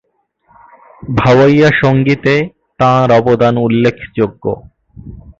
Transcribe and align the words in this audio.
ভাওয়াইয়া 1.15 1.69
সঙ্গীতে 1.81 2.33
তাঁর 2.79 3.07
অবদান 3.11 3.55
উল্লেখযোগ্য। 3.57 4.43